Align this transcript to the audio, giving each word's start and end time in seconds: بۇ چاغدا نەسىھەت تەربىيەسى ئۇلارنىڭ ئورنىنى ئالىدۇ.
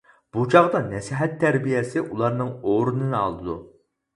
بۇ 0.35 0.45
چاغدا 0.53 0.81
نەسىھەت 0.85 1.35
تەربىيەسى 1.45 2.03
ئۇلارنىڭ 2.07 2.51
ئورنىنى 2.73 3.19
ئالىدۇ. 3.21 3.61